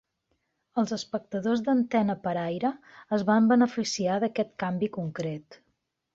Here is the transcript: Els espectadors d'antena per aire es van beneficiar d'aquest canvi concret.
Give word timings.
Els 0.81 0.93
espectadors 0.95 1.61
d'antena 1.67 2.15
per 2.23 2.33
aire 2.45 2.73
es 3.19 3.27
van 3.29 3.51
beneficiar 3.53 4.17
d'aquest 4.25 4.53
canvi 4.65 4.93
concret. 4.99 5.61